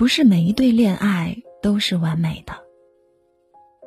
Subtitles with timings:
[0.00, 2.54] 不是每一对恋爱都是完美的。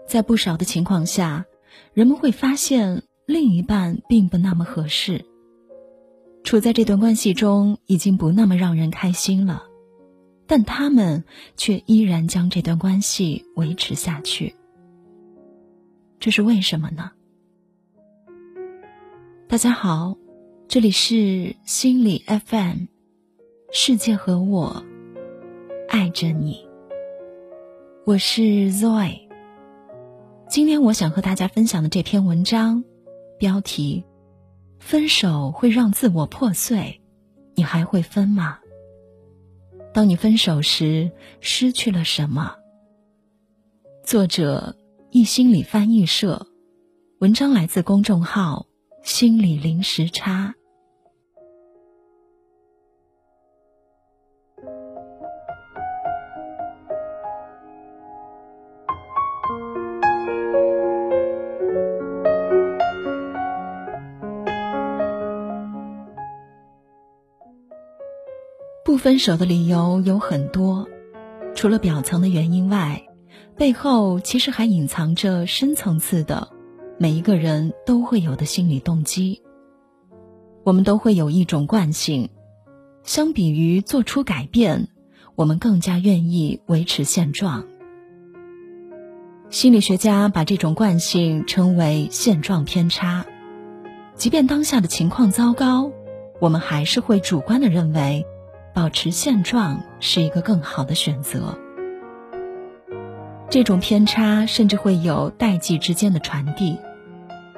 [0.07, 1.47] 在不少的情况下，
[1.91, 5.25] 人们会发现另一半并不那么合适，
[6.43, 9.63] 处在这段关系中已经不那么让人开心了，
[10.45, 11.23] 但他们
[11.57, 14.55] 却依然将这段关系维持下去。
[16.19, 17.09] 这是为什么呢？
[19.47, 20.15] 大家好，
[20.67, 22.85] 这里是心理 FM，
[23.71, 24.85] 世界和我
[25.93, 26.67] 爱着你，
[28.03, 29.29] 我是 Zoe。
[30.49, 32.83] 今天我想和大家分享的这篇文章，
[33.37, 34.03] 标题：
[34.79, 36.99] 分手会让自我破碎，
[37.53, 38.57] 你还会分吗？
[39.93, 42.55] 当你分手时，失去了什么？
[44.03, 44.75] 作者：
[45.11, 46.47] 一心理翻译社，
[47.19, 48.65] 文章来自公众号
[49.05, 50.55] “心理零时差”。
[68.93, 70.87] 不分手的理由有很多，
[71.55, 73.07] 除了表层的原因外，
[73.57, 76.49] 背后其实还隐藏着深层次的，
[76.99, 79.41] 每一个人都会有的心理动机。
[80.63, 82.29] 我们都会有一种惯性，
[83.01, 84.89] 相比于做出改变，
[85.33, 87.65] 我们更加愿意维持现状。
[89.49, 93.25] 心理学家把这种惯性称为现状偏差，
[94.13, 95.91] 即便当下的情况糟糕，
[96.39, 98.27] 我们还是会主观的认为。
[98.73, 101.57] 保持现状是一个更好的选择。
[103.49, 106.79] 这种偏差甚至会有代际之间的传递，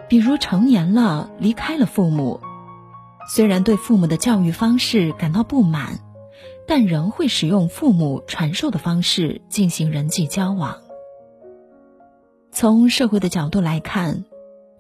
[0.10, 2.42] 比如成年了离开了父母，
[3.34, 6.00] 虽然对父母的教育方式感到不满，
[6.68, 10.80] 但仍会使用父母传授的方式进行人际交往。
[12.52, 14.26] 从社会的角度来看，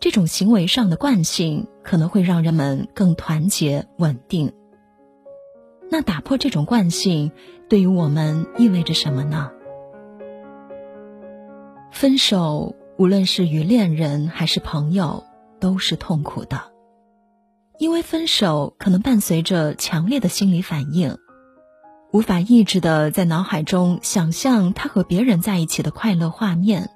[0.02, 4.52] 这种行为上的惯性可能会让人们更团结稳定。
[5.90, 7.32] 那打破这种惯性，
[7.70, 9.52] 对于我们意味着什么呢？
[11.92, 15.24] 分手，无论是与恋人还是朋友，
[15.60, 16.60] 都是痛苦的，
[17.78, 21.18] 因为分手可能伴随着强烈的心理反应，
[22.12, 26.90] 无法抑制的在脑海中想象他和别人在一起的快乐画面，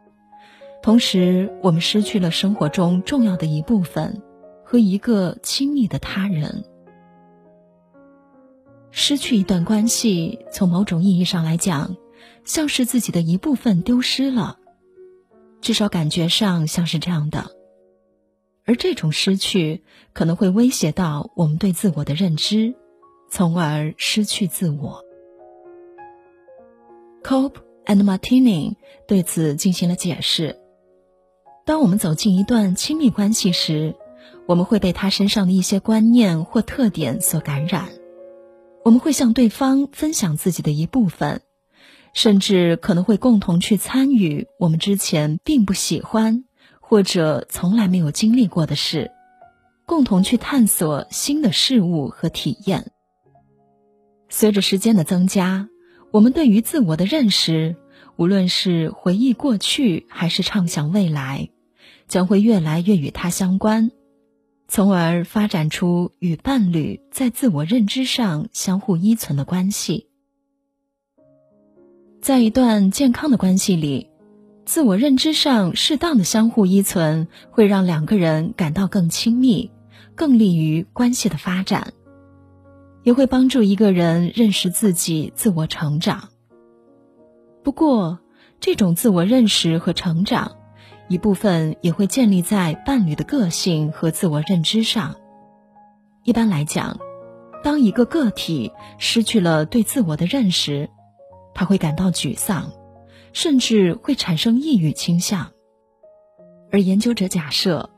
[0.82, 4.22] 同时我们失去了生活中重要的一部分
[4.66, 6.66] 和一个亲密的他人。
[9.00, 11.96] 失去一段关系，从某种意义上来讲，
[12.44, 14.60] 像是自己的一部分丢失了，
[15.62, 17.50] 至少感觉上像是这样的。
[18.66, 22.76] 而这种失去可能会威胁到我们对自我的认知，
[23.32, 25.02] 从而失去自我。
[27.24, 28.76] Cope and Martini
[29.08, 30.60] 对此进行了解释：
[31.66, 33.96] 当我们走进一段亲密关系时，
[34.46, 37.88] 我们会被他身上的一些观念或特点所感染。
[38.84, 41.42] 我们会向对方分享自己的一部分，
[42.14, 46.46] 甚至可能会共同去参与我们之前并不喜欢
[46.80, 49.12] 或者从来没有经历过的事，
[49.86, 52.92] 共同去探索新的事物和体验。
[54.30, 55.70] 随着时间的增加，
[56.12, 57.76] 我们对于自我的认识，
[58.16, 61.50] 无论是回忆过去还是畅想未来，
[62.08, 63.92] 将会越来越与它相关。
[64.70, 70.06] 从而发展出与伴侣在自我认知上相互依存的关系。
[72.22, 74.12] 在一段健康的关系里，
[74.66, 79.72] 自我认知上适当的相互依存，会让两个人感到更亲密，
[80.14, 81.92] 更利于关系的发展，
[83.02, 86.30] 也会帮助一个人认识自己、自我成长。
[87.64, 88.20] 不过，
[88.60, 90.59] 这种自我认识和成长。
[91.10, 95.16] 一部分也会建立在伴侣的个性和自我认知上。
[96.24, 97.00] 一般来讲，
[97.64, 100.90] 当一个个体失去了对自我的认识，
[101.56, 102.72] 他会感到沮丧，
[103.34, 105.52] 甚至会产生抑郁倾向。
[106.72, 107.90] 而研究者假设，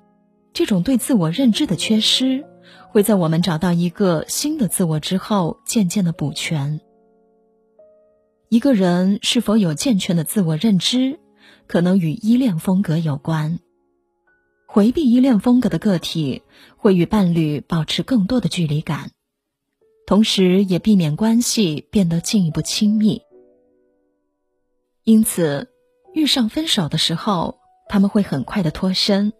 [0.54, 2.46] 这种对自我认知的缺失，
[2.90, 6.80] 会在我们找到一个新的自我之后，渐渐的补全。
[8.48, 11.20] 一个人是否有健全的自我认知？
[11.72, 13.60] 可能与依恋风格有关。
[14.68, 16.42] 回避依恋风格的个体
[16.76, 19.12] 会与伴侣保持更多的距离感，
[20.06, 23.22] 同时也避免关系变得进一步亲密。
[25.06, 25.70] 因此，
[26.14, 29.32] 遇上分手的时候，他们会很快的脱身。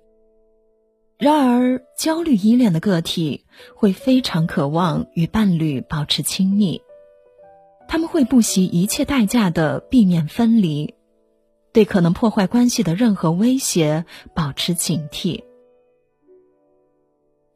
[1.18, 3.46] 然而，焦虑依恋的个体
[3.76, 6.82] 会非常渴望与伴侣保持亲密。
[7.90, 10.96] 他们会不惜一切代价的避免分离，
[11.74, 15.44] 对可能破坏关系的任何威胁保持警惕。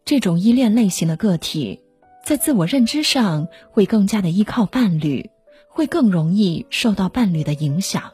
[0.03, 1.81] 这种依恋类型的个体，
[2.23, 5.29] 在自我认知上会更加的依靠伴侣，
[5.67, 8.11] 会更容易受到伴侣的影响。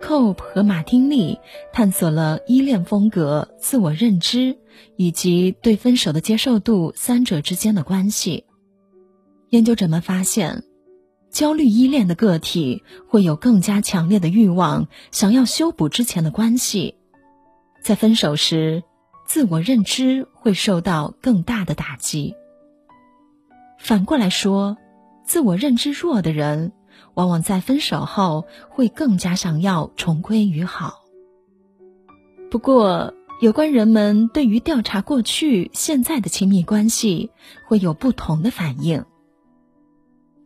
[0.00, 1.40] Cope 和马丁利
[1.72, 4.58] 探索了依恋风格、自我认知
[4.96, 8.44] 以及对分手的接受度三者之间的关系。
[9.48, 10.62] 研究者们发现，
[11.34, 16.94] 焦虑依恋的个体会有更加强烈的欲望，想要修补之前的关系，
[17.82, 18.84] 在分手时，
[19.26, 22.36] 自我认知会受到更大的打击。
[23.80, 24.76] 反过来说，
[25.26, 26.72] 自我认知弱的人。
[27.14, 31.02] 往往在分手后会更加想要重归于好。
[32.50, 37.30] 不过，有关人们对于调查过去、现在的亲密关系
[37.66, 39.04] 会有不同的反应。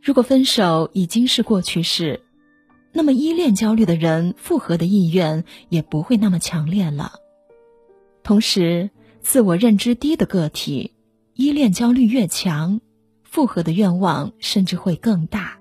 [0.03, 2.21] 如果分手已经是过去式，
[2.93, 7.13] 那么依恋焦虑的人复合的意愿也不会那么强烈了。
[8.23, 8.91] 同时，
[9.21, 10.93] 自我认知低的个体，
[11.35, 12.81] 依恋焦虑越强，
[13.23, 15.59] 复合的愿望甚至会更大。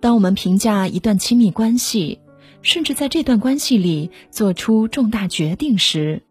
[0.00, 2.20] 当我们评价一段亲密关系，
[2.62, 6.22] 甚至在这段关系里做出重大决定时，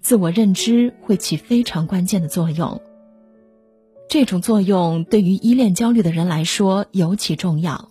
[0.00, 2.80] 自我认知会起非常关键的作用。
[4.12, 7.88] 这种作用对于依恋焦虑的人来说尤其重要，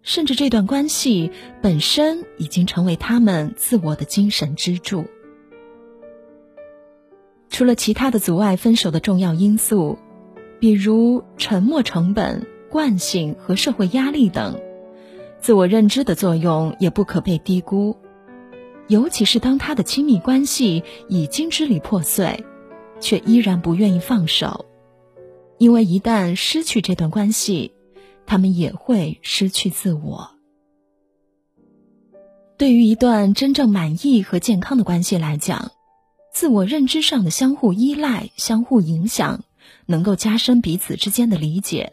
[0.00, 5.06] 甚至这段关系本身已经成为他们自我的精神支柱。
[7.48, 9.98] 除了其他的阻碍分手的重要因素，
[10.60, 12.46] 比如沉默成本。
[12.70, 14.56] 惯性和社会压力等，
[15.40, 17.96] 自我认知的作用也不可被低估。
[18.86, 22.44] 尤其是当他的亲密关系已经支离破碎，
[23.00, 24.66] 却依然不愿意放手，
[25.60, 27.72] 因为一旦失去这段关系，
[28.24, 30.30] 他们也会失去自我。
[32.56, 35.72] 对于一段真正满意和健康的关系来讲，
[36.32, 39.44] 自我认知上的相互依赖、相互影响，
[39.84, 41.92] 能够加深彼此之间的理解。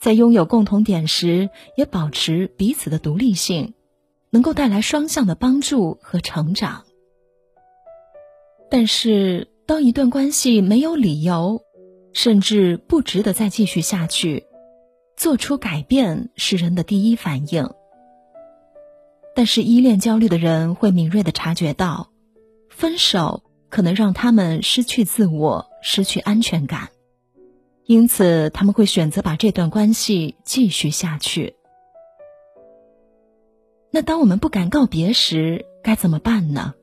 [0.00, 3.74] 在拥有共同点时，也保持彼此的独立性，
[4.30, 6.84] 能够带来双向的帮助和成长。
[8.70, 11.62] 但是，当一段关系没有理由，
[12.12, 14.46] 甚至不值得再继续下去，
[15.16, 17.68] 做出改变是人的第一反应。
[19.34, 22.10] 但是，依恋焦虑的人会敏锐的察觉到，
[22.68, 26.88] 分手可能让他们失去自我，失去安全感。
[27.86, 31.54] 因此，他们会选择把这段关系继续下去。
[33.92, 36.74] 那当我们不敢告别时，该怎么办呢？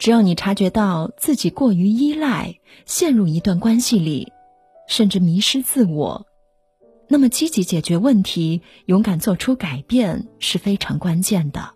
[0.00, 4.32] 只要你察觉到自己过于依赖，陷入一段关系里，
[4.88, 6.26] 甚至迷失自我，
[7.06, 11.74] 那么积极解决问题、勇敢做出改变是非常关键的。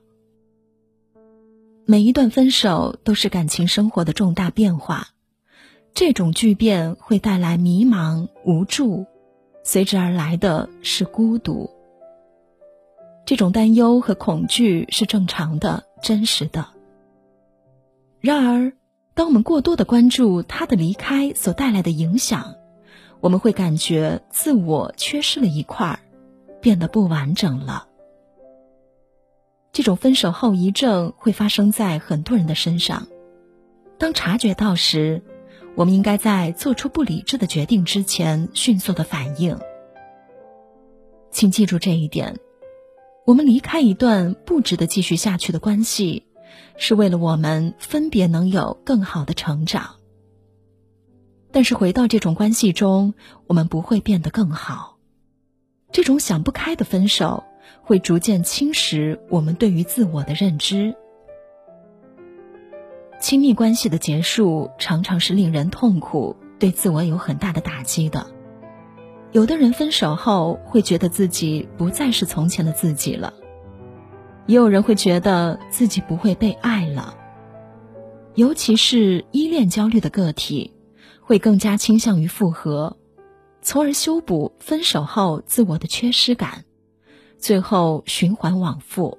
[1.84, 5.08] 每一段分手都是感情生活的重大变化。
[5.92, 9.04] 这种巨变会带来迷茫、无助，
[9.62, 11.68] 随之而来的是孤独。
[13.26, 16.73] 这种担忧和恐惧是正常的、真实的。
[18.24, 18.72] 然而，
[19.12, 22.54] 当我们过多的关注他的离开所带来的影响，
[23.20, 25.98] 我们会感觉自我缺失了一块儿，
[26.62, 27.86] 变得不完整了。
[29.72, 33.08] 这种分手后遗症会发生在很多人的身上。
[33.98, 35.22] 当察觉到时，
[35.74, 39.58] 我们应该在做出不理智的决定之前迅速的反应。
[41.30, 42.38] 请记住这一点：
[43.26, 46.26] 我们离开一段不值得继续下去的关系，
[46.76, 49.96] 是为了我们分别能有更好的成长。
[51.52, 53.14] 但是回到这种关系中，
[53.46, 54.98] 我们不会变得更好。
[55.92, 57.44] 这种想不开的分手，
[57.82, 60.96] 会逐渐侵蚀我们对于自我的认知。
[63.20, 68.26] 亲密关系的结束常常是令人痛苦，对自我有很大的打击的。
[69.30, 73.32] 有的人分手后会觉得自己不再是从前的自己了，
[74.46, 77.16] 也有人会觉得自己不会被爱了。
[78.34, 80.72] 尤其是依恋焦虑的个体，
[81.20, 82.96] 会更加倾向于复合，
[83.62, 86.64] 从而修补分手后自我的缺失感，
[87.38, 89.18] 最后循环往复。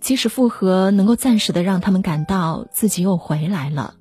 [0.00, 3.94] 即使复合能够暂时的让他们感到自己又回来了，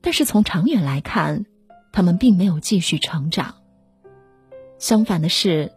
[0.00, 1.44] 但是从长远来看，
[1.92, 3.56] 他们并没有继续成长。
[4.78, 5.72] 相反的是，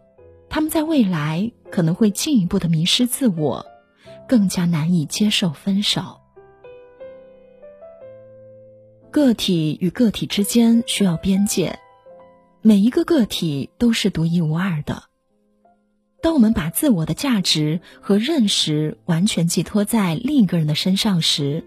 [0.48, 3.66] 他们在未来可能会进一步的迷失自我，
[4.28, 6.18] 更加难以接受分手。
[9.10, 11.78] 个体与个体之间需要边界，
[12.62, 15.04] 每一个个体都是独一无二的。
[16.22, 21.64] 当我们把自我的价值和认识完全寄托在另一个人的身上时，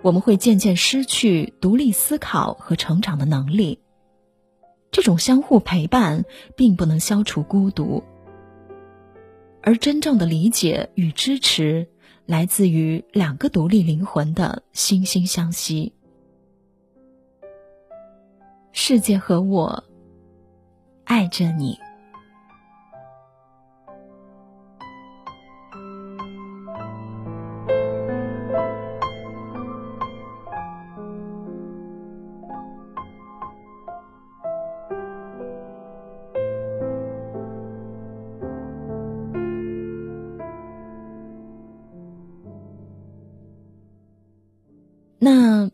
[0.00, 3.78] 我们会渐渐失去独立思考和成长的能力。
[4.90, 6.24] 这种相互陪伴
[6.56, 8.02] 并不能消除孤独，
[9.62, 11.88] 而真正的理解与支持
[12.26, 15.92] 来自于两个独立灵魂的惺惺相惜。
[18.72, 19.84] 世界和我
[21.04, 21.78] 爱着你。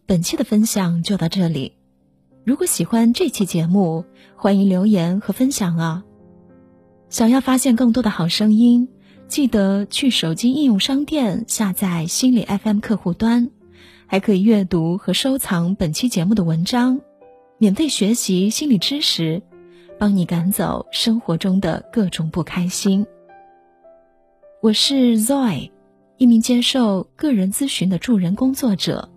[0.08, 1.74] 本期的分享就到这里。
[2.42, 6.02] 如果喜欢这期节目，欢迎留言和分享啊！
[7.10, 8.88] 想要发现更多的好声音，
[9.26, 13.50] 记得去手机应用商店下载心理 FM 客户端，
[14.06, 17.02] 还可以阅读和收藏本期节目的文章，
[17.58, 19.42] 免费学习心理知识，
[19.98, 23.06] 帮你赶走生活中的各种不开心。
[24.62, 25.70] 我是 Zoe，
[26.16, 29.10] 一名接受个人咨询的助人工作者。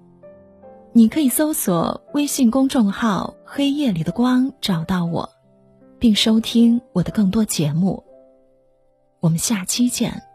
[0.93, 5.29] 你可以搜索微信公众号“黑夜里的光”找到我，
[5.97, 8.03] 并收听我的更多节目。
[9.21, 10.30] 我们下期见。